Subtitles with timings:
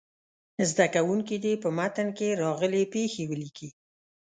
[0.69, 3.69] زده کوونکي دې په متن کې راغلې پيښې ولیکي.